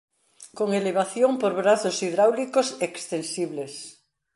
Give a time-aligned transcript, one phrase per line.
[0.57, 3.73] Con elevación por brazos hidráulicos extensibles.